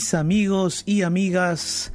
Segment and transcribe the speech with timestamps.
[0.00, 1.92] mis amigos y amigas.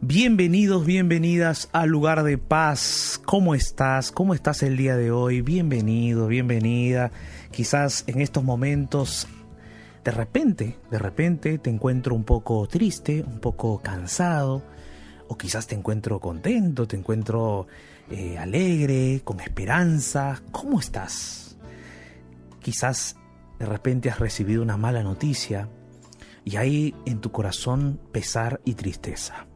[0.00, 3.20] Bienvenidos, bienvenidas al lugar de paz.
[3.24, 4.12] ¿Cómo estás?
[4.12, 5.42] ¿Cómo estás el día de hoy?
[5.42, 7.10] Bienvenido, bienvenida.
[7.50, 9.26] Quizás en estos momentos,
[10.04, 14.62] de repente, de repente te encuentro un poco triste, un poco cansado,
[15.26, 17.66] o quizás te encuentro contento, te encuentro
[18.08, 20.40] eh, alegre, con esperanza.
[20.52, 21.56] ¿Cómo estás?
[22.60, 23.16] Quizás
[23.58, 25.68] de repente has recibido una mala noticia,
[26.44, 29.46] y hay en tu corazón pesar y tristeza.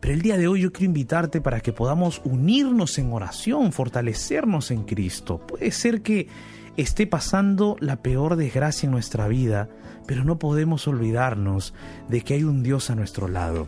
[0.00, 4.70] Pero el día de hoy yo quiero invitarte para que podamos unirnos en oración, fortalecernos
[4.70, 5.38] en Cristo.
[5.38, 6.28] Puede ser que
[6.76, 9.68] esté pasando la peor desgracia en nuestra vida,
[10.06, 11.74] pero no podemos olvidarnos
[12.08, 13.66] de que hay un Dios a nuestro lado.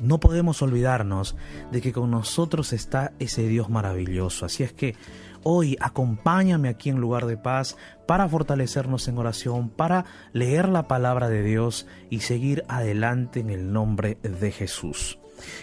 [0.00, 1.36] No podemos olvidarnos
[1.70, 4.44] de que con nosotros está ese Dios maravilloso.
[4.44, 4.96] Así es que
[5.44, 11.28] hoy acompáñame aquí en lugar de paz para fortalecernos en oración, para leer la palabra
[11.28, 15.18] de Dios y seguir adelante en el nombre de Jesús.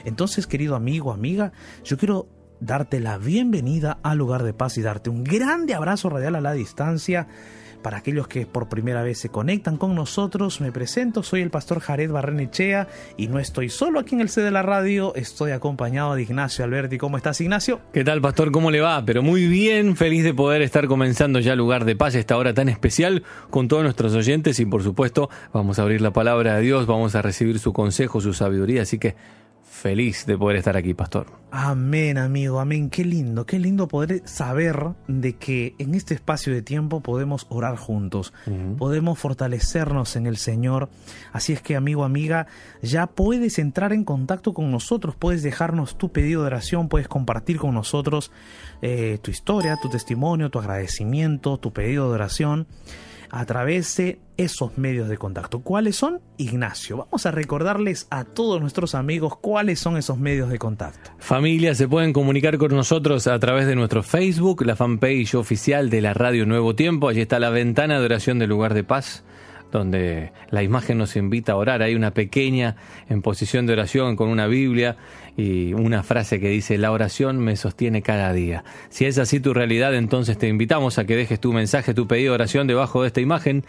[0.06, 1.52] Entonces, querido amigo, amiga,
[1.84, 2.28] yo quiero
[2.59, 6.53] darte la bienvenida al lugar de paz y darte un grande abrazo radial a la
[6.53, 7.28] distancia
[7.81, 11.80] para aquellos que por primera vez se conectan con nosotros, me presento, soy el pastor
[11.80, 12.88] Jared Barrenechea
[13.18, 16.64] y no estoy solo aquí en el C de la radio, estoy acompañado de Ignacio
[16.64, 16.97] Alberti.
[16.97, 17.81] ¿Cómo estás, Ignacio?
[17.94, 18.52] ¿Qué tal, pastor?
[18.52, 19.03] ¿Cómo le va?
[19.06, 22.69] Pero muy bien, feliz de poder estar comenzando ya Lugar de Paz, esta hora tan
[22.69, 26.86] especial con todos nuestros oyentes y por supuesto vamos a abrir la palabra de Dios,
[26.86, 29.16] vamos a recibir su consejo, su sabiduría, así que
[29.81, 31.25] feliz de poder estar aquí, pastor.
[31.50, 32.92] Amén, amigo, amén.
[32.92, 34.78] Qué lindo, qué lindo poder saber
[35.08, 38.31] de que en este espacio de tiempo podemos orar juntos,
[38.78, 40.90] podemos fortalecernos en el Señor.
[41.34, 42.46] Así es que, amigo, amiga,
[42.84, 47.58] ya puedes entrar en contacto con nosotros, puedes dejarnos tu pedido de oración, puedes compartir
[47.58, 48.31] con nosotros
[48.84, 52.68] eh, tu historia, tu testimonio, tu agradecimiento, tu pedido de oración
[53.31, 55.62] a través de esos medios de contacto.
[55.62, 56.19] ¿Cuáles son?
[56.38, 61.12] Ignacio, vamos a recordarles a todos nuestros amigos cuáles son esos medios de contacto.
[61.18, 66.02] Familia, se pueden comunicar con nosotros a través de nuestro Facebook, la fanpage oficial de
[66.02, 67.08] la Radio Nuevo Tiempo.
[67.08, 69.24] Allí está la ventana de oración del lugar de paz
[69.71, 71.81] donde la imagen nos invita a orar.
[71.81, 72.75] Hay una pequeña
[73.09, 74.97] en posición de oración con una Biblia
[75.37, 78.63] y una frase que dice, la oración me sostiene cada día.
[78.89, 82.31] Si es así tu realidad, entonces te invitamos a que dejes tu mensaje, tu pedido
[82.31, 83.63] de oración debajo de esta imagen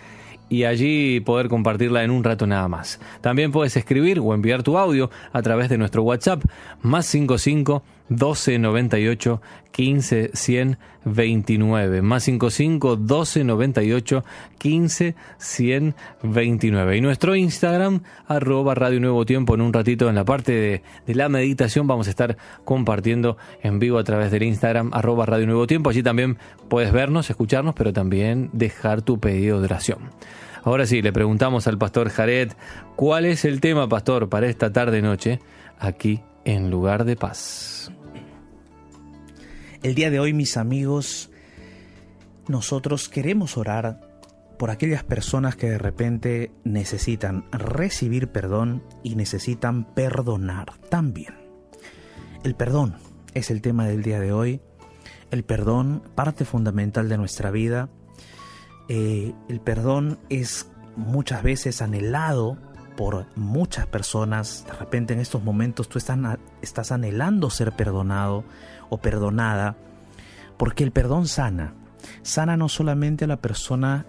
[0.49, 3.01] y allí poder compartirla en un rato nada más.
[3.23, 6.43] También puedes escribir o enviar tu audio a través de nuestro WhatsApp
[6.83, 7.83] más 55
[8.17, 9.41] 12 98
[9.71, 14.25] 15 100 29 más 55 12 98
[14.59, 20.25] 15 100 29 y nuestro Instagram arroba Radio Nuevo Tiempo en un ratito en la
[20.25, 24.91] parte de, de, la meditación vamos a estar compartiendo en vivo a través del Instagram
[24.93, 25.91] arroba Radio Nuevo Tiempo.
[25.91, 30.11] Allí también puedes vernos, escucharnos pero también dejar tu pedido de oración.
[30.65, 32.53] Ahora sí, le preguntamos al pastor Jared,
[32.95, 35.41] ¿cuál es el tema, pastor, para esta tarde-noche
[35.79, 37.92] aquí en Lugar de Paz?
[39.83, 41.29] El día de hoy, mis amigos,
[42.47, 44.01] nosotros queremos orar
[44.57, 51.35] por aquellas personas que de repente necesitan recibir perdón y necesitan perdonar también.
[52.45, 52.95] El perdón
[53.35, 54.61] es el tema del día de hoy.
[55.33, 57.89] El perdón, parte fundamental de nuestra vida,
[58.89, 62.57] eh, el perdón es muchas veces anhelado
[62.97, 64.65] por muchas personas.
[64.65, 66.19] De repente en estos momentos tú estás,
[66.61, 68.45] estás anhelando ser perdonado
[68.93, 69.75] o perdonada,
[70.59, 71.73] porque el perdón sana.
[72.21, 74.05] Sana no solamente a la persona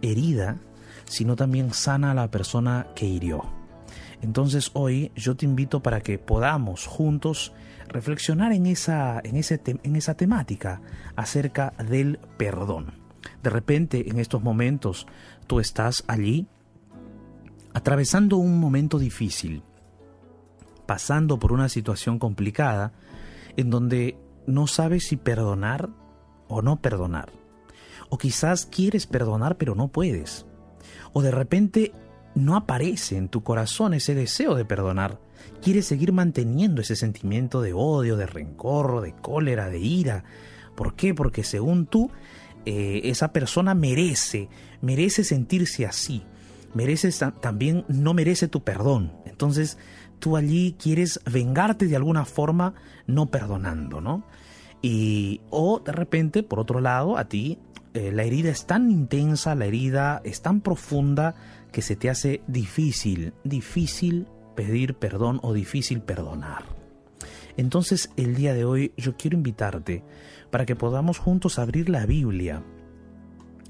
[0.00, 0.56] herida,
[1.04, 3.44] sino también sana a la persona que hirió.
[4.22, 7.52] Entonces hoy yo te invito para que podamos juntos
[7.88, 10.80] reflexionar en esa, en en esa temática
[11.14, 12.94] acerca del perdón.
[13.42, 15.06] De repente en estos momentos
[15.46, 16.46] tú estás allí
[17.74, 19.62] atravesando un momento difícil,
[20.86, 22.92] pasando por una situación complicada
[23.56, 24.16] en donde
[24.46, 25.90] no sabes si perdonar
[26.48, 27.32] o no perdonar.
[28.08, 30.46] O quizás quieres perdonar pero no puedes.
[31.12, 31.92] O de repente
[32.34, 35.20] no aparece en tu corazón ese deseo de perdonar.
[35.60, 40.24] Quieres seguir manteniendo ese sentimiento de odio, de rencor, de cólera, de ira.
[40.74, 41.14] ¿Por qué?
[41.14, 42.10] Porque según tú
[42.64, 44.48] eh, esa persona merece,
[44.80, 46.22] merece sentirse así,
[46.74, 47.10] merece
[47.40, 49.12] también no merece tu perdón.
[49.26, 49.78] Entonces
[50.22, 52.74] tú allí quieres vengarte de alguna forma
[53.08, 54.22] no perdonando, ¿no?
[54.80, 57.58] Y o de repente, por otro lado, a ti
[57.92, 61.34] eh, la herida es tan intensa, la herida es tan profunda
[61.72, 66.66] que se te hace difícil, difícil pedir perdón o difícil perdonar.
[67.56, 70.04] Entonces el día de hoy yo quiero invitarte
[70.52, 72.62] para que podamos juntos abrir la Biblia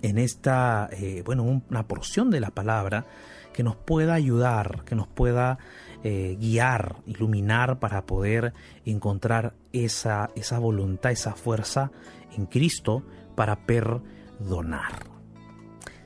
[0.02, 3.06] en esta, eh, bueno, una porción de la palabra
[3.52, 5.58] que nos pueda ayudar, que nos pueda
[6.02, 8.52] eh, guiar, iluminar para poder
[8.84, 11.90] encontrar esa, esa voluntad, esa fuerza
[12.36, 13.02] en Cristo
[13.36, 15.11] para perdonar.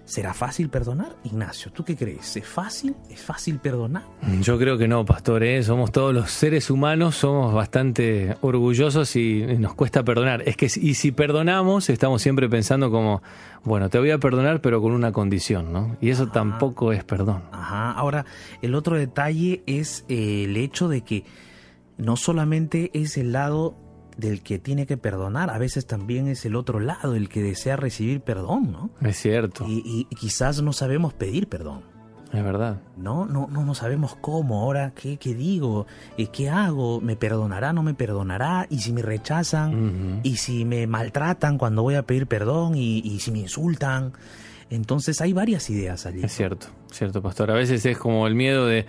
[0.07, 1.17] ¿Será fácil perdonar?
[1.25, 2.37] Ignacio, ¿tú qué crees?
[2.37, 2.95] ¿Es fácil?
[3.11, 4.05] ¿Es fácil perdonar?
[4.41, 5.43] Yo creo que no, pastor.
[5.43, 5.61] ¿eh?
[5.65, 10.43] Somos todos los seres humanos, somos bastante orgullosos y nos cuesta perdonar.
[10.47, 13.21] Es que y si perdonamos, estamos siempre pensando como,
[13.65, 15.97] bueno, te voy a perdonar, pero con una condición, ¿no?
[16.01, 17.43] Y eso tampoco es perdón.
[17.51, 17.91] Ajá.
[17.91, 18.27] Ahora,
[18.63, 21.25] el otro detalle es eh, el hecho de que
[21.99, 23.75] no solamente es el lado
[24.17, 27.77] del que tiene que perdonar, a veces también es el otro lado, el que desea
[27.77, 28.91] recibir perdón, ¿no?
[29.07, 29.67] Es cierto.
[29.69, 31.83] Y, quizás no sabemos pedir perdón.
[32.33, 32.81] Es verdad.
[32.97, 34.61] No, no, no, no sabemos cómo.
[34.61, 35.87] Ahora, ¿qué, qué digo?
[36.19, 37.01] Eh, ¿Qué hago?
[37.01, 37.73] ¿Me perdonará?
[37.73, 38.67] ¿No me perdonará?
[38.69, 40.21] ¿Y si me rechazan?
[40.25, 42.75] ¿Y si me maltratan cuando voy a pedir perdón?
[42.75, 44.13] ¿Y, si me insultan?
[44.71, 46.23] Entonces hay varias ideas allí.
[46.25, 47.53] Es cierto, cierto, pastor.
[47.53, 48.87] A veces es como el miedo de,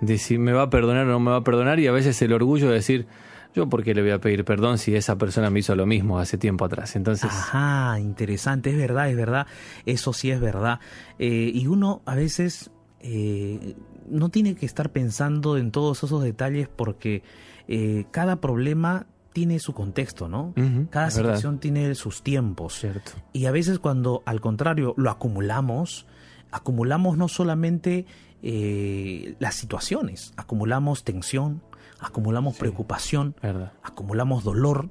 [0.00, 2.20] de si me va a perdonar o no me va a perdonar y a veces
[2.22, 3.06] el orgullo de decir,
[3.54, 6.18] yo por qué le voy a pedir perdón si esa persona me hizo lo mismo
[6.18, 6.96] hace tiempo atrás.
[6.96, 7.30] Entonces.
[7.30, 9.46] Ajá, interesante, es verdad, es verdad.
[9.84, 10.80] Eso sí es verdad.
[11.18, 12.70] Eh, y uno a veces
[13.00, 13.76] eh,
[14.08, 17.22] no tiene que estar pensando en todos esos detalles porque
[17.68, 20.52] eh, cada problema tiene su contexto, ¿no?
[20.90, 22.74] Cada situación tiene sus tiempos.
[22.74, 23.12] Cierto.
[23.32, 26.06] Y a veces cuando al contrario lo acumulamos,
[26.50, 28.04] acumulamos no solamente
[28.42, 31.62] las situaciones, acumulamos tensión,
[32.02, 33.34] acumulamos preocupación,
[33.82, 34.90] acumulamos dolor,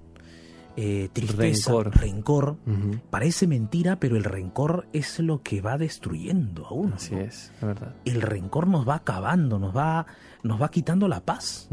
[0.78, 2.58] eh, tristeza, rencor.
[3.10, 6.96] Parece mentira, pero el rencor es lo que va destruyendo a uno.
[6.96, 7.96] Así es, verdad.
[8.06, 10.06] El rencor nos va acabando, nos va,
[10.44, 11.69] nos va quitando la paz,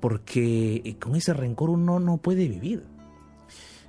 [0.00, 2.84] porque eh, con ese rencor uno no puede vivir.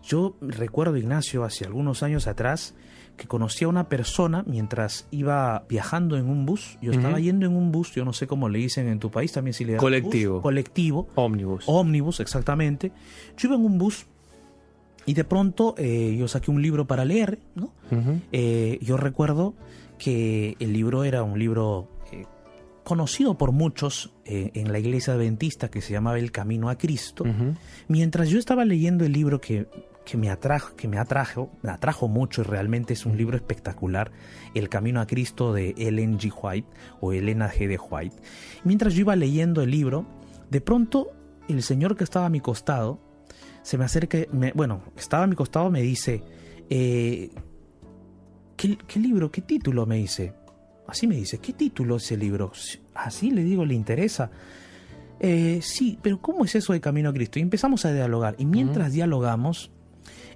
[0.03, 2.73] Yo recuerdo, Ignacio, hace algunos años atrás,
[3.17, 6.77] que conocí a una persona mientras iba viajando en un bus.
[6.81, 9.31] Yo estaba yendo en un bus, yo no sé cómo le dicen en tu país,
[9.31, 10.41] también si le Colectivo.
[10.41, 11.07] colectivo.
[11.15, 11.65] Ómnibus.
[11.67, 12.91] Ómnibus, exactamente.
[13.37, 14.07] Yo iba en un bus
[15.05, 17.73] y de pronto eh, yo saqué un libro para leer, ¿no?
[18.31, 19.53] Eh, yo recuerdo
[19.97, 22.25] que el libro era un libro eh,
[22.83, 27.25] conocido por muchos en la iglesia adventista que se llamaba El Camino a Cristo.
[27.87, 29.67] Mientras yo estaba leyendo el libro que
[30.05, 34.11] que me atrajo, que me atrajo, me atrajo mucho y realmente es un libro espectacular,
[34.53, 36.33] El Camino a Cristo de Ellen G.
[36.41, 36.67] White
[36.99, 37.67] o Elena G.
[37.67, 38.15] de White.
[38.63, 40.05] Mientras yo iba leyendo el libro,
[40.49, 41.11] de pronto
[41.47, 42.99] el señor que estaba a mi costado
[43.61, 46.23] se me acerca, me, bueno, estaba a mi costado me dice,
[46.69, 47.29] eh,
[48.57, 49.85] ¿qué, libro, qué título?
[49.85, 50.33] Me dice.
[50.87, 52.51] Así me dice, ¿qué título es el libro?
[52.95, 54.31] Así le digo, ¿le interesa?
[55.19, 57.39] Eh, sí, pero ¿cómo es eso de Camino a Cristo?
[57.39, 58.35] Y empezamos a dialogar.
[58.39, 59.71] Y mientras dialogamos,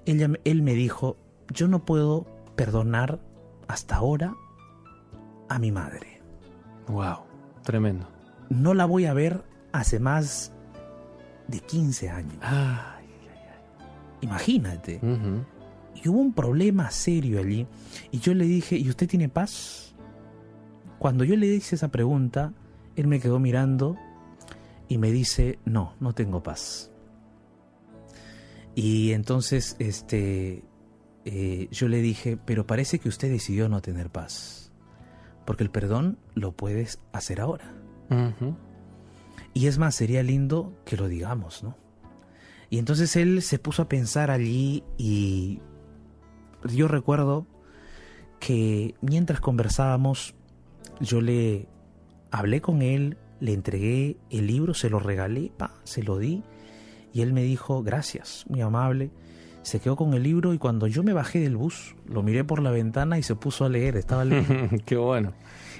[0.06, 1.18] él me dijo,
[1.54, 3.20] yo no puedo perdonar
[3.68, 4.36] hasta ahora
[5.50, 6.22] a mi madre.
[6.88, 7.20] Wow,
[7.64, 8.08] tremendo.
[8.50, 10.54] No la voy a ver hace más
[11.48, 12.38] de 15 años.
[14.22, 15.00] Imagínate.
[15.96, 17.68] Y hubo un problema serio allí.
[18.12, 19.96] Y yo le dije, ¿y usted tiene paz?
[21.00, 22.54] Cuando yo le hice esa pregunta,
[22.96, 23.98] él me quedó mirando
[24.88, 26.92] y me dice, no, no tengo paz.
[28.76, 30.64] Y entonces este,
[31.24, 34.72] eh, yo le dije, pero parece que usted decidió no tener paz,
[35.46, 37.74] porque el perdón lo puedes hacer ahora.
[39.54, 41.78] Y es más, sería lindo que lo digamos, ¿no?
[42.70, 45.62] Y entonces él se puso a pensar allí y
[46.66, 47.48] yo recuerdo
[48.40, 50.36] que mientras conversábamos,
[51.00, 51.68] yo le
[52.32, 56.44] hablé con él, le entregué el libro, se lo regalé, pa, se lo di
[57.16, 59.10] y él me dijo, gracias, muy amable.
[59.62, 62.62] Se quedó con el libro y cuando yo me bajé del bus, lo miré por
[62.62, 64.76] la ventana y se puso a leer, estaba leyendo.
[64.86, 65.32] Qué bueno.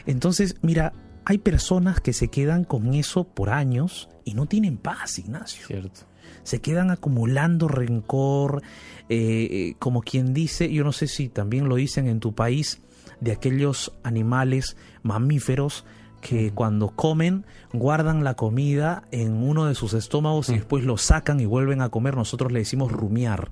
[0.06, 0.94] Entonces, mira,
[1.26, 5.68] hay personas que se quedan con eso por años y no tienen paz, Ignacio.
[5.68, 6.04] Cierto.
[6.44, 8.62] Se quedan acumulando rencor,
[9.10, 12.80] eh, eh, como quien dice, yo no sé si también lo dicen en tu país,
[13.20, 15.84] de aquellos animales mamíferos
[16.28, 20.56] que cuando comen guardan la comida en uno de sus estómagos y mm.
[20.56, 22.16] después lo sacan y vuelven a comer.
[22.16, 23.52] Nosotros le decimos rumiar.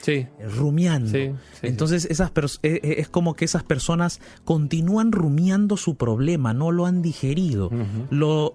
[0.00, 0.26] Sí.
[0.56, 1.36] Rumiando.
[1.60, 6.86] Entonces esas e, e, es como que esas personas continúan rumiando su problema, no lo
[6.86, 7.70] han digerido.
[8.08, 8.54] Lo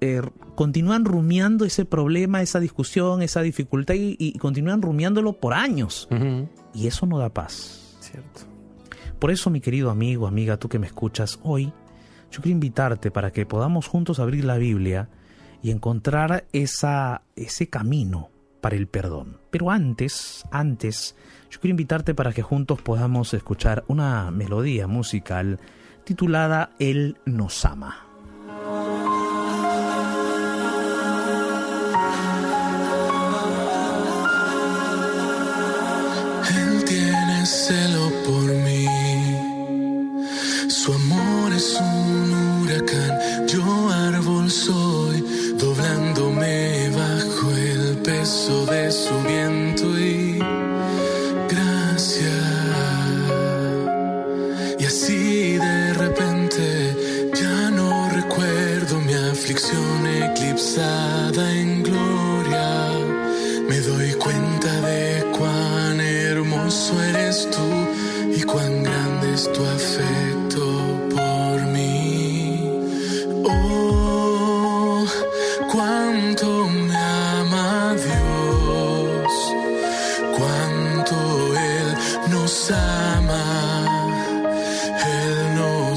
[0.00, 0.22] eh,
[0.54, 6.08] continúan rumiando ese problema, esa discusión, esa dificultad y, continúan rumiándolo por años.
[6.74, 7.98] Y eso no da paz.
[8.00, 8.40] Cierto.
[9.18, 11.72] Por eso, mi querido amigo, amiga, tú que me escuchas hoy,
[12.30, 15.08] yo quiero invitarte para que podamos juntos abrir la Biblia
[15.62, 18.30] y encontrar esa, ese camino
[18.60, 19.40] para el perdón.
[19.50, 21.16] Pero antes, antes,
[21.50, 25.58] yo quiero invitarte para que juntos podamos escuchar una melodía musical
[26.04, 28.04] titulada Él nos ama.
[36.50, 38.67] Él tiene celo por mí.
[48.48, 50.38] de su viento y
[51.50, 52.38] gracia.
[54.78, 56.96] Y así de repente
[57.34, 61.67] ya no recuerdo mi aflicción eclipsada en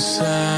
[0.01, 0.50] inside.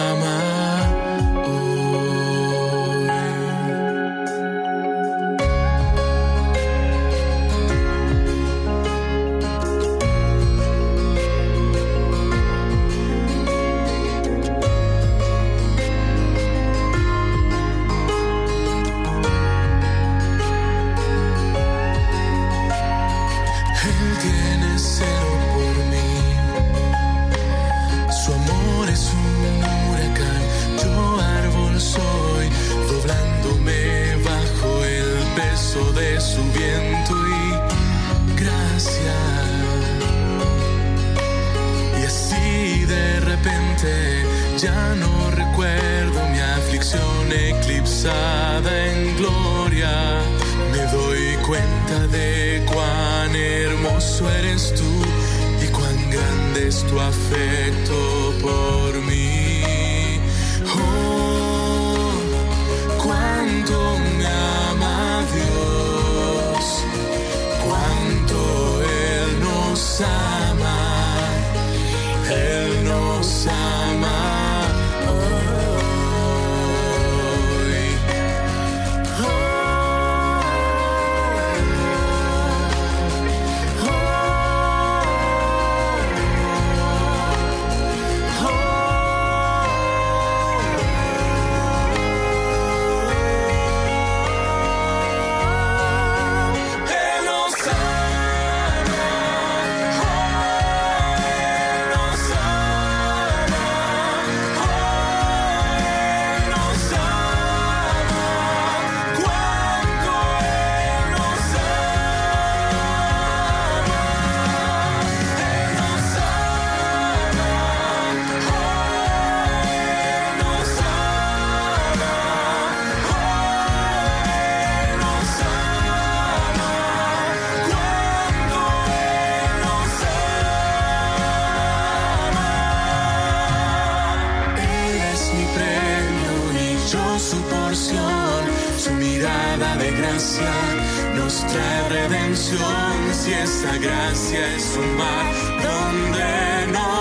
[140.23, 145.25] gracia nos trae redención, si esa gracia es un mar
[145.61, 146.92] donde no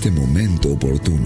[0.00, 1.19] este momento oportuno,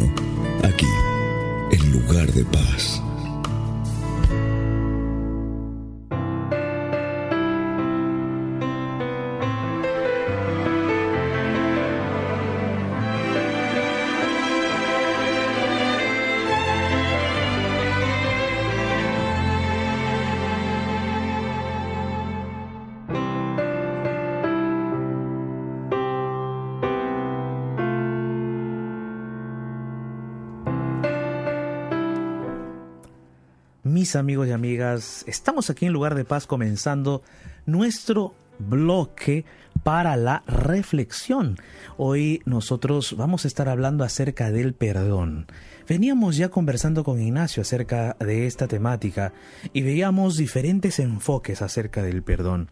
[33.94, 37.22] Mis amigos y amigas, estamos aquí en Lugar de Paz comenzando
[37.64, 39.44] nuestro bloque
[39.84, 41.58] para la reflexión.
[41.96, 45.46] Hoy nosotros vamos a estar hablando acerca del perdón.
[45.88, 49.32] Veníamos ya conversando con Ignacio acerca de esta temática
[49.72, 52.70] y veíamos diferentes enfoques acerca del perdón.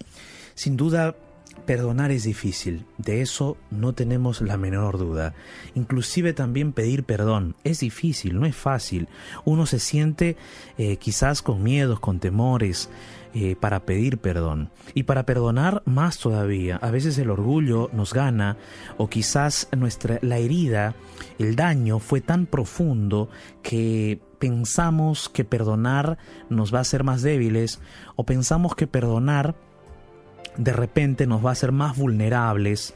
[0.56, 1.14] Sin duda,
[1.66, 5.34] Perdonar es difícil, de eso no tenemos la menor duda.
[5.74, 9.08] Inclusive también pedir perdón es difícil, no es fácil.
[9.44, 10.36] Uno se siente
[10.76, 12.90] eh, quizás con miedos, con temores
[13.34, 14.70] eh, para pedir perdón.
[14.92, 16.76] Y para perdonar más todavía.
[16.76, 18.56] A veces el orgullo nos gana
[18.96, 20.96] o quizás nuestra, la herida,
[21.38, 23.30] el daño fue tan profundo
[23.62, 26.18] que pensamos que perdonar
[26.50, 27.80] nos va a hacer más débiles
[28.16, 29.54] o pensamos que perdonar
[30.56, 32.94] de repente nos va a hacer más vulnerables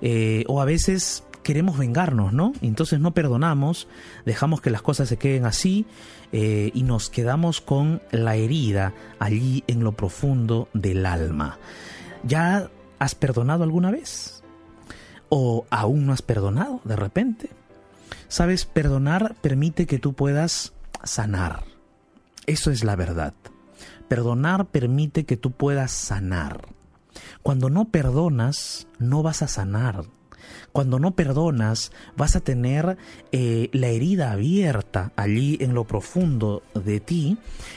[0.00, 2.52] eh, o a veces queremos vengarnos, ¿no?
[2.62, 3.86] Entonces no perdonamos,
[4.24, 5.86] dejamos que las cosas se queden así
[6.32, 11.58] eh, y nos quedamos con la herida allí en lo profundo del alma.
[12.24, 14.42] ¿Ya has perdonado alguna vez?
[15.28, 17.50] ¿O aún no has perdonado de repente?
[18.28, 20.72] Sabes, perdonar permite que tú puedas
[21.04, 21.64] sanar.
[22.46, 23.34] Eso es la verdad.
[24.08, 26.62] Perdonar permite que tú puedas sanar.
[27.44, 30.06] Cuando no perdonas, no vas a sanar.
[30.72, 32.96] Cuando no perdonas, vas a tener
[33.32, 37.36] eh, la herida abierta allí en lo profundo de ti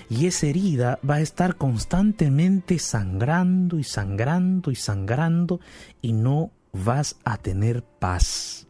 [0.10, 5.60] y esa herida va a estar constantemente sangrando y sangrando y sangrando
[6.01, 8.67] y no vas a tener paz.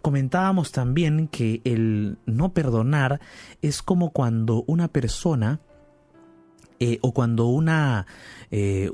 [0.00, 3.20] Comentábamos también que el no perdonar
[3.60, 5.60] es como cuando una persona
[6.80, 8.06] eh, o cuando una,
[8.50, 8.88] eh,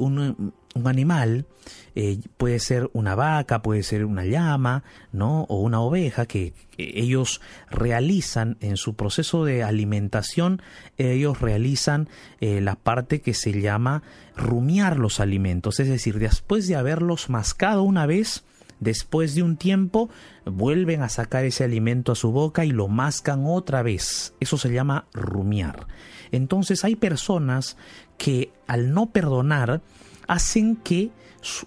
[0.75, 1.47] un animal
[1.95, 5.43] eh, puede ser una vaca, puede ser una llama, ¿no?
[5.49, 10.63] O una oveja que, ellos realizan en su proceso de alimentación,
[10.97, 12.09] ellos realizan
[12.41, 14.03] eh, la parte que se llama
[14.35, 18.45] rumiar los alimentos, es decir, después de haberlos mascado una vez,
[18.79, 20.09] después de un tiempo
[20.47, 24.33] vuelven a sacar ese alimento a su boca y lo mascan otra vez.
[24.41, 25.87] Eso se llama rumiar.
[26.33, 27.77] Entonces hay personas
[28.17, 29.83] que al no perdonar,
[30.31, 31.11] hacen que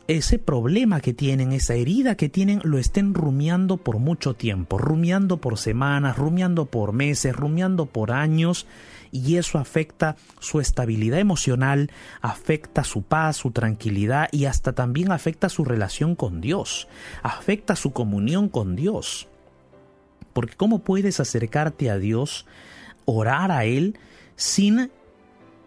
[0.08, 5.42] ese problema que tienen, esa herida que tienen, lo estén rumiando por mucho tiempo, rumiando
[5.42, 8.66] por semanas, rumiando por meses, rumiando por años,
[9.12, 15.50] y eso afecta su estabilidad emocional, afecta su paz, su tranquilidad y hasta también afecta
[15.50, 16.88] su relación con Dios,
[17.22, 19.28] afecta su comunión con Dios.
[20.32, 22.46] Porque ¿cómo puedes acercarte a Dios,
[23.04, 24.00] orar a Él,
[24.38, 24.90] sin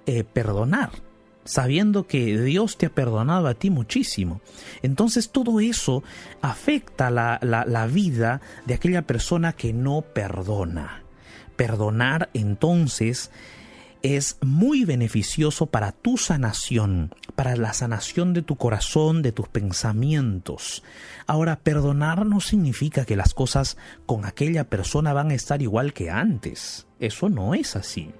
[0.06, 1.05] eh, perdonar?
[1.46, 4.40] Sabiendo que Dios te ha perdonado a ti muchísimo.
[4.82, 6.02] Entonces todo eso
[6.42, 11.02] afecta la, la, vida de aquella persona que no perdona.
[11.56, 13.30] Perdonar entonces
[14.02, 20.82] es muy beneficioso para tu sanación, para la sanación de tu corazón, de tus pensamientos.
[21.26, 26.10] Ahora, perdonar no significa que las cosas con aquella persona van a estar igual que
[26.10, 26.86] antes.
[27.00, 28.12] Eso no es así.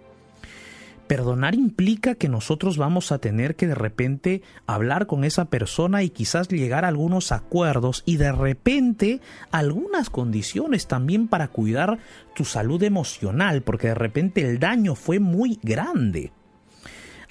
[1.07, 6.11] Perdonar implica que nosotros vamos a tener que de repente hablar con esa persona y
[6.11, 9.21] quizás llegar a algunos acuerdos y de repente
[9.53, 11.99] algunas condiciones también para cuidar
[12.35, 16.33] tu salud emocional, porque de repente el daño fue muy grande.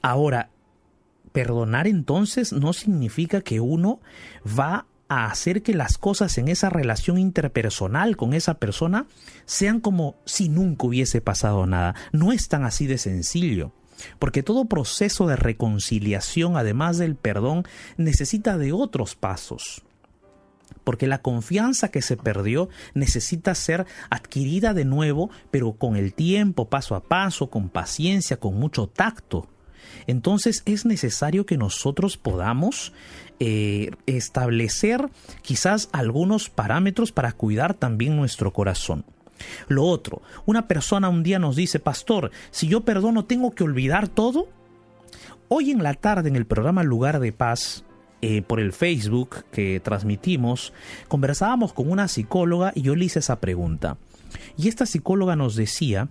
[0.01, 0.51] Ahora,
[1.33, 3.99] perdonar entonces no significa que uno
[4.57, 9.07] va a hacer que las cosas en esa relación interpersonal con esa persona
[9.45, 11.95] sean como si nunca hubiese pasado nada.
[12.11, 13.71] No es tan así de sencillo.
[14.19, 17.63] Porque todo proceso de reconciliación, además del perdón,
[17.97, 19.83] necesita de otros pasos.
[20.83, 26.69] Porque la confianza que se perdió necesita ser adquirida de nuevo, pero con el tiempo,
[26.69, 29.47] paso a paso, con paciencia, con mucho tacto.
[30.08, 32.93] Entonces es necesario que nosotros podamos
[33.39, 35.10] eh, establecer
[35.41, 39.05] quizás algunos parámetros para cuidar también nuestro corazón.
[39.67, 44.08] Lo otro, una persona un día nos dice, pastor, si yo perdono, ¿tengo que olvidar
[44.08, 44.47] todo?
[45.49, 47.84] Hoy en la tarde en el programa Lugar de Paz,
[48.21, 50.73] eh, por el Facebook que transmitimos,
[51.08, 53.97] conversábamos con una psicóloga y yo le hice esa pregunta.
[54.58, 56.08] Y esta psicóloga nos decía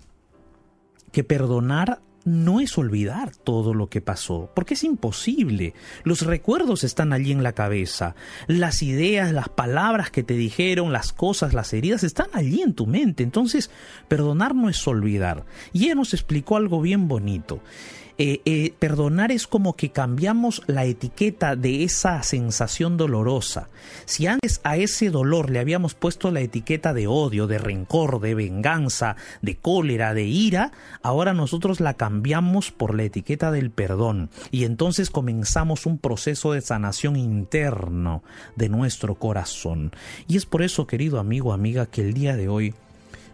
[1.10, 5.74] que perdonar no es olvidar todo lo que pasó, porque es imposible.
[6.04, 8.14] Los recuerdos están allí en la cabeza.
[8.46, 12.86] Las ideas, las palabras que te dijeron, las cosas, las heridas están allí en tu
[12.86, 13.22] mente.
[13.22, 13.70] Entonces,
[14.08, 15.44] perdonar no es olvidar.
[15.72, 17.60] Y ella nos explicó algo bien bonito.
[18.16, 23.68] Eh, eh, perdonar es como que cambiamos la etiqueta de esa sensación dolorosa.
[24.04, 28.36] Si antes a ese dolor le habíamos puesto la etiqueta de odio, de rencor, de
[28.36, 30.70] venganza, de cólera, de ira,
[31.02, 36.60] ahora nosotros la cambiamos por la etiqueta del perdón y entonces comenzamos un proceso de
[36.60, 38.22] sanación interno
[38.54, 39.90] de nuestro corazón.
[40.28, 42.74] Y es por eso, querido amigo, amiga, que el día de hoy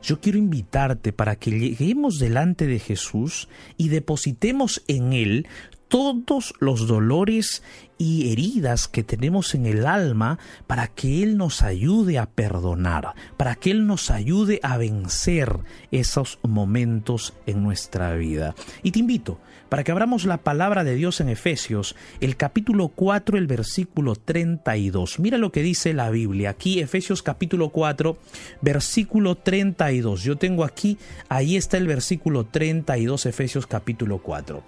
[0.02, 5.46] yo quiero invitarte para que lleguemos delante de Jesús y depositemos en Él
[5.90, 7.64] todos los dolores
[7.98, 13.56] y heridas que tenemos en el alma para que Él nos ayude a perdonar, para
[13.56, 15.58] que Él nos ayude a vencer
[15.90, 18.54] esos momentos en nuestra vida.
[18.84, 23.38] Y te invito para que abramos la palabra de Dios en Efesios, el capítulo 4,
[23.38, 25.20] el versículo 32.
[25.20, 26.50] Mira lo que dice la Biblia.
[26.50, 28.18] Aquí Efesios capítulo 4,
[28.60, 30.22] versículo 32.
[30.22, 34.62] Yo tengo aquí, ahí está el versículo 32, Efesios capítulo 4.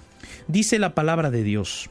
[0.47, 1.91] Dice la palabra de Dios.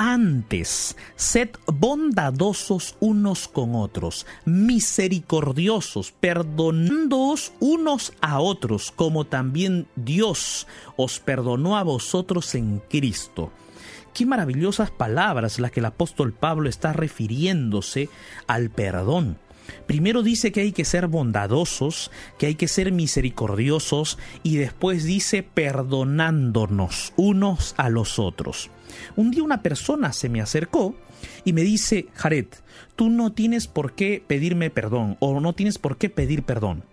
[0.00, 11.18] Antes, sed bondadosos unos con otros, misericordiosos, perdonándoos unos a otros, como también Dios os
[11.18, 13.50] perdonó a vosotros en Cristo.
[14.14, 18.08] Qué maravillosas palabras las que el apóstol Pablo está refiriéndose
[18.46, 19.36] al perdón.
[19.86, 25.42] Primero dice que hay que ser bondadosos, que hay que ser misericordiosos y después dice
[25.42, 28.70] perdonándonos unos a los otros.
[29.16, 30.94] Un día una persona se me acercó
[31.44, 32.46] y me dice, Jared,
[32.96, 36.84] tú no tienes por qué pedirme perdón o no tienes por qué pedir perdón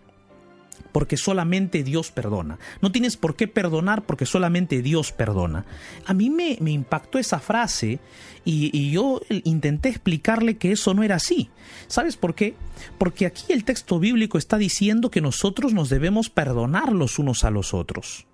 [0.95, 2.57] porque solamente Dios perdona.
[2.79, 5.65] No tienes por qué perdonar porque solamente Dios perdona.
[6.05, 7.99] A mí me, me impactó esa frase
[8.45, 11.49] y, y, yo intenté explicarle que eso no era así.
[11.87, 12.55] ¿Sabes por qué?
[12.97, 17.49] Porque aquí el texto bíblico está diciendo que nosotros nos debemos perdonar los unos a
[17.49, 18.25] los otros.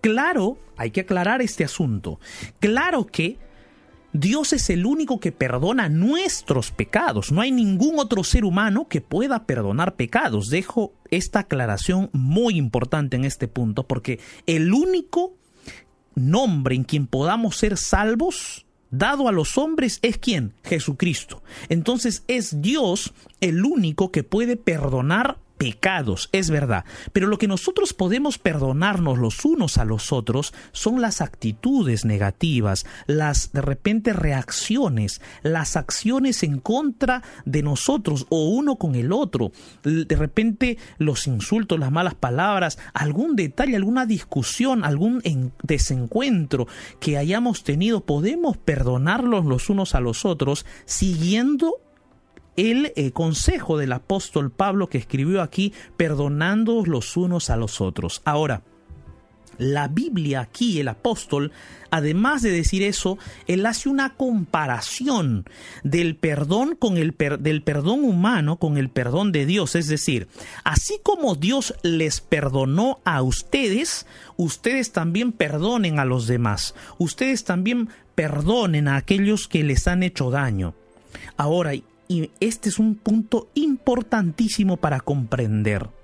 [0.00, 2.20] Claro, hay que aclarar este asunto.
[2.60, 3.38] Claro que
[4.12, 7.30] Dios es el único que perdona nuestros pecados.
[7.30, 10.48] No hay ningún otro ser humano que pueda perdonar pecados.
[10.48, 15.34] Dejo esta aclaración muy importante en este punto porque el único
[16.14, 20.54] nombre en quien podamos ser salvos dado a los hombres es quien?
[20.64, 21.42] Jesucristo.
[21.68, 27.92] Entonces es Dios el único que puede perdonar pecados, es verdad, pero lo que nosotros
[27.92, 35.20] podemos perdonarnos los unos a los otros son las actitudes negativas, las de repente reacciones,
[35.42, 41.78] las acciones en contra de nosotros o uno con el otro, de repente los insultos,
[41.78, 45.22] las malas palabras, algún detalle, alguna discusión, algún
[45.62, 46.68] desencuentro
[47.00, 51.80] que hayamos tenido, podemos perdonarlos los unos a los otros siguiendo
[52.58, 58.20] el eh, consejo del apóstol Pablo que escribió aquí, perdonando los unos a los otros.
[58.24, 58.62] Ahora,
[59.58, 61.52] la Biblia aquí, el apóstol,
[61.90, 63.16] además de decir eso,
[63.46, 65.44] él hace una comparación
[65.84, 70.26] del perdón con el del perdón humano con el perdón de Dios, es decir,
[70.64, 76.74] así como Dios les perdonó a ustedes, ustedes también perdonen a los demás.
[76.98, 80.74] Ustedes también perdonen a aquellos que les han hecho daño.
[81.36, 81.72] Ahora,
[82.08, 85.97] y este es un punto importantísimo para comprender.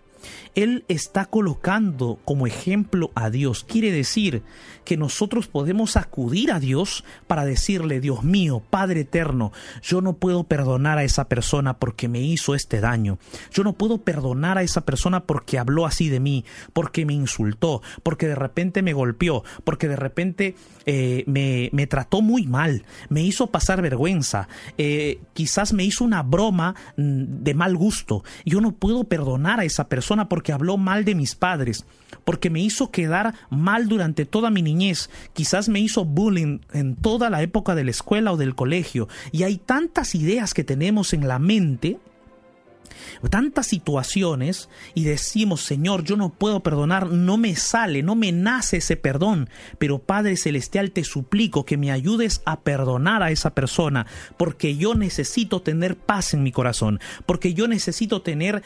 [0.55, 3.65] Él está colocando como ejemplo a Dios.
[3.65, 4.43] Quiere decir
[4.85, 10.45] que nosotros podemos acudir a Dios para decirle, Dios mío, Padre eterno, yo no puedo
[10.45, 13.19] perdonar a esa persona porque me hizo este daño.
[13.53, 17.83] Yo no puedo perdonar a esa persona porque habló así de mí, porque me insultó,
[18.03, 20.55] porque de repente me golpeó, porque de repente
[20.87, 26.75] eh, me, trató muy mal, me hizo pasar vergüenza, eh, quizás me hizo una broma
[26.97, 28.25] mm, de mal gusto.
[28.45, 29.89] Yo no puedo perdonar a esa
[30.29, 31.85] porque habló mal de mis padres,
[32.25, 37.31] porque me hizo quedar mal durante toda mi niñez, quizás me hizo bullying en toda
[37.31, 41.29] la época de la escuela o del colegio, y hay tantas ideas que tenemos en
[41.29, 41.99] la mente
[43.31, 48.79] tantas situaciones y decimos, Señor, yo no puedo perdonar, no me sale, no me nace
[48.79, 49.49] ese perdón,
[49.79, 54.95] pero Padre Celestial, te suplico que me ayudes a perdonar a esa persona, porque yo
[54.95, 58.63] necesito tener paz en mi corazón, porque yo necesito tener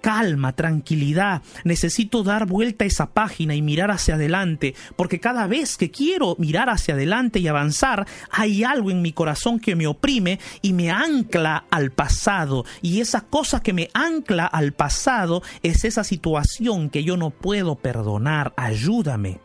[0.00, 1.42] calma, tranquilidad.
[1.64, 6.36] Necesito dar vuelta a esa página y mirar hacia adelante, porque cada vez que quiero
[6.38, 10.90] mirar hacia adelante y avanzar, hay algo en mi corazón que me oprime y me
[10.90, 12.64] ancla al pasado.
[12.82, 17.76] Y esa cosa que me ancla al pasado es esa situación que yo no puedo
[17.76, 18.52] perdonar.
[18.56, 19.40] Ayúdame.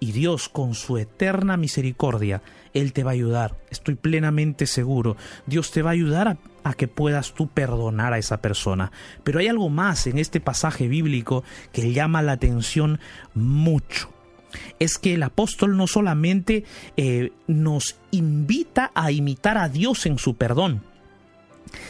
[0.00, 3.56] Y Dios, con su eterna misericordia, Él te va a ayudar.
[3.70, 5.16] Estoy plenamente seguro.
[5.46, 8.92] Dios te va a ayudar a, a, que puedas tú perdonar a esa persona.
[9.24, 13.00] Pero hay algo más en este pasaje bíblico que llama la atención
[13.34, 14.10] mucho.
[14.78, 16.64] Es que el apóstol no solamente
[16.96, 20.82] eh, nos invita a imitar a Dios en su perdón,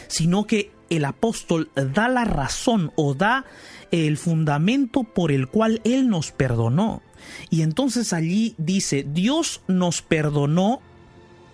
[0.07, 3.45] sino que el apóstol da la razón o da
[3.91, 7.01] el fundamento por el cual Él nos perdonó.
[7.49, 10.81] Y entonces allí dice, Dios nos perdonó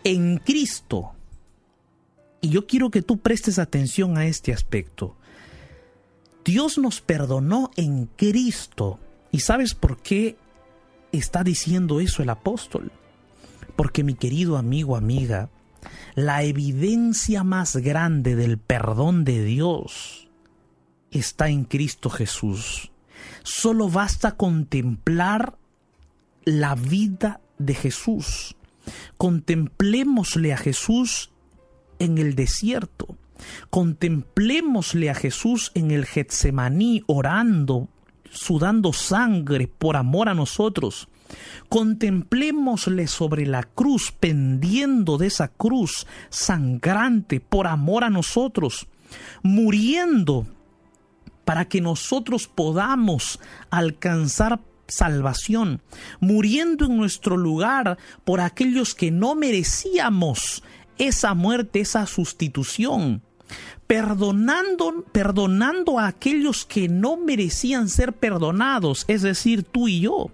[0.04, 1.15] en Cristo.
[2.46, 5.16] Y yo quiero que tú prestes atención a este aspecto.
[6.44, 9.00] Dios nos perdonó en Cristo.
[9.32, 10.38] ¿Y sabes por qué
[11.12, 12.92] está diciendo eso el apóstol?
[13.76, 15.50] Porque mi querido amigo, amiga,
[16.14, 20.28] la evidencia más grande del perdón de Dios
[21.10, 22.92] está en Cristo Jesús.
[23.42, 25.58] Solo basta contemplar
[26.44, 28.56] la vida de Jesús.
[29.18, 31.32] Contemplémosle a Jesús
[32.00, 33.18] en el desierto.
[33.70, 37.90] Contemplémosle a Jesús en el Getsemaní orando,
[38.32, 41.08] sudando sangre por amor a nosotros.
[41.70, 48.88] Contemplémosle sobre la cruz, pendiendo de esa cruz sangrante por amor a nosotros,
[49.42, 50.48] muriendo
[51.44, 55.82] para que nosotros podamos alcanzar salvación,
[56.20, 60.64] muriendo en nuestro lugar por aquellos que no merecíamos
[60.98, 63.22] esa muerte, esa sustitución,
[63.88, 70.32] perdonando, perdonando a aquellos que no merecían ser perdonados, es decir, tú y yo.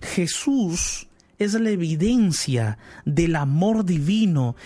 [0.00, 4.56] Jesús es la evidencia del amor divino.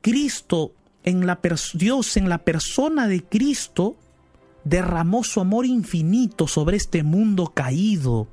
[0.00, 1.38] Cristo en la
[1.74, 3.96] Dios en la persona de Cristo
[4.64, 8.26] derramó su amor infinito sobre este mundo caído.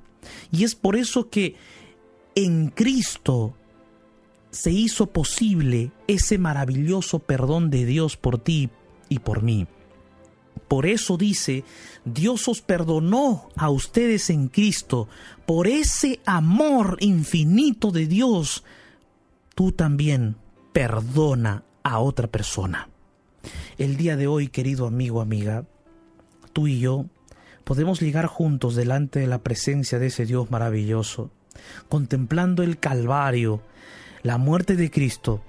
[0.51, 1.55] Y es por eso que
[2.35, 3.55] en Cristo
[4.51, 8.69] se hizo posible ese maravilloso perdón de Dios por ti
[9.09, 9.67] y por mí.
[10.67, 11.63] Por eso dice,
[12.05, 15.09] Dios os perdonó a ustedes en Cristo,
[15.45, 18.63] por ese amor infinito de Dios,
[19.53, 20.37] tú también
[20.71, 22.89] perdona a otra persona.
[23.77, 25.65] El día de hoy, querido amigo, amiga,
[26.53, 27.05] tú y yo
[27.63, 31.31] podemos llegar juntos delante de la presencia de ese Dios maravilloso,
[31.89, 33.61] contemplando el Calvario,
[34.23, 35.41] la muerte de Cristo,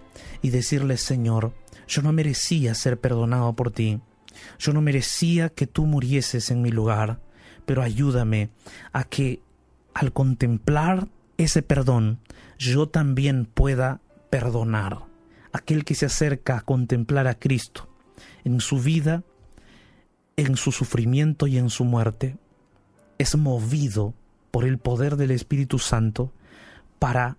[0.43, 1.53] y decirle, Señor,
[1.89, 4.01] yo no merecía ser perdonado por ti,
[4.59, 7.21] yo no merecía que tú murieses en mi lugar,
[7.65, 8.51] pero ayúdame
[8.93, 9.41] a que
[9.95, 12.19] al contemplar ese perdón,
[12.59, 15.05] yo también pueda perdonar.
[15.53, 17.89] Aquel que se acerca a contemplar a Cristo
[18.45, 19.23] en su vida,
[20.37, 22.37] en su sufrimiento y en su muerte,
[23.19, 24.15] es movido
[24.51, 26.33] por el poder del Espíritu Santo
[26.99, 27.37] para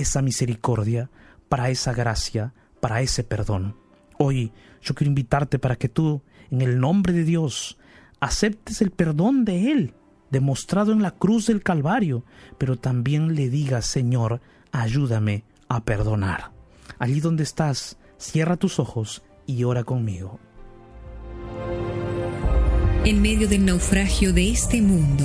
[0.00, 1.10] esa misericordia,
[1.48, 3.76] para esa gracia, para ese perdón.
[4.18, 7.78] Hoy yo quiero invitarte para que tú, en el nombre de Dios,
[8.20, 9.94] aceptes el perdón de Él,
[10.30, 12.24] demostrado en la cruz del Calvario,
[12.58, 14.40] pero también le digas, Señor,
[14.72, 16.52] ayúdame a perdonar.
[16.98, 20.38] Allí donde estás, cierra tus ojos y ora conmigo.
[23.04, 25.24] En medio del naufragio de este mundo,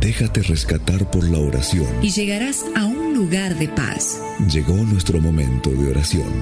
[0.00, 1.86] Déjate rescatar por la oración.
[2.02, 4.20] y llegarás a un lugar de paz.
[4.50, 6.32] Llegó nuestro momento de oración.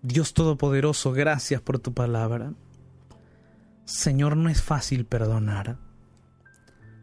[0.00, 2.54] Dios Todopoderoso, gracias por tu palabra.
[3.84, 5.76] Señor, no es fácil perdonar.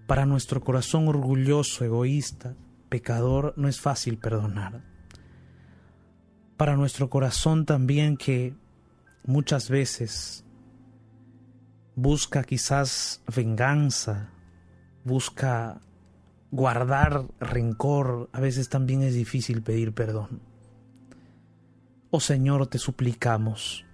[0.07, 2.55] Para nuestro corazón orgulloso, egoísta,
[2.89, 4.81] pecador, no es fácil perdonar.
[6.57, 8.55] Para nuestro corazón también que
[9.25, 10.43] muchas veces
[12.01, 14.29] busca quizás venganza,
[15.03, 15.81] busca
[16.49, 20.41] guardar rencor, a veces también es difícil pedir perdón.
[22.09, 23.85] Oh Señor, te suplicamos,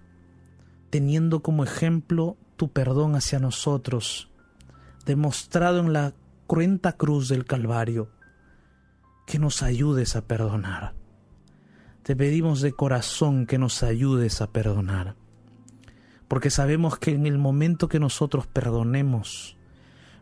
[0.91, 4.29] teniendo como ejemplo tu perdón hacia nosotros,
[5.05, 6.13] demostrado en la
[6.45, 8.11] cruenta cruz del Calvario,
[9.25, 10.93] que nos ayudes a perdonar.
[12.03, 15.15] Te pedimos de corazón que nos ayudes a perdonar,
[16.27, 19.57] porque sabemos que en el momento que nosotros perdonemos,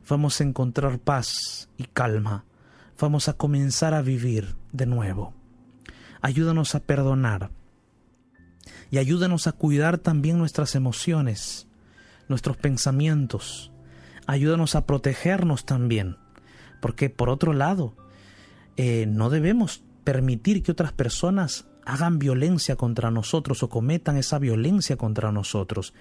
[0.08, 2.46] vamos a encontrar paz y calma,
[3.00, 5.34] vamos a comenzar a vivir de nuevo.
[6.22, 7.52] Ayúdanos a perdonar
[8.92, 11.68] y ayúdanos a cuidar también nuestras emociones,
[12.28, 13.72] nuestros pensamientos.
[14.26, 16.18] Ayúdanos a protegernos también,
[16.82, 17.96] porque por otro lado,
[18.78, 24.98] eh, no debemos permitir que otras personas hagan violencia contra nosotros o cometan esa violencia
[24.98, 25.94] contra nosotros.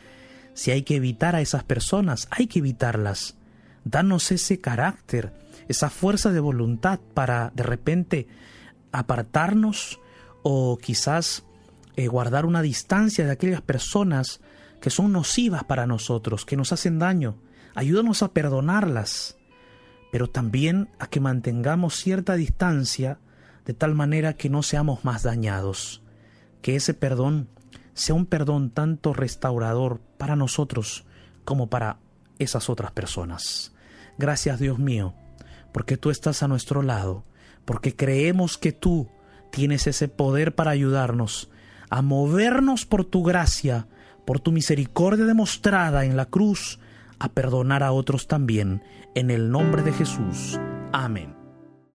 [0.55, 3.37] Si hay que evitar a esas personas, hay que evitarlas.
[3.85, 5.33] Danos ese carácter,
[5.69, 8.29] esa fuerza de voluntad para de repente
[8.93, 10.01] apartarnos
[10.43, 11.45] o quizás
[11.97, 14.41] eh, guardar una distancia de aquellas personas
[14.81, 17.37] que son nocivas para nosotros, que nos hacen daño.
[17.75, 19.37] Ayúdanos a perdonarlas,
[20.11, 23.19] pero también a que mantengamos cierta distancia
[23.65, 26.03] de tal manera que no seamos más dañados.
[26.61, 27.49] Que ese perdón
[27.95, 31.05] sea un perdón tanto restaurador para nosotros
[31.45, 31.99] como para
[32.39, 33.73] esas otras personas.
[34.19, 35.15] Gracias Dios mío,
[35.73, 37.25] porque tú estás a nuestro lado,
[37.65, 39.09] porque creemos que tú
[39.51, 41.51] tienes ese poder para ayudarnos
[41.91, 43.87] a movernos por tu gracia,
[44.25, 46.79] por tu misericordia demostrada en la cruz,
[47.19, 48.83] a perdonar a otros también,
[49.15, 50.59] en el nombre de Jesús.
[50.93, 51.42] Amén.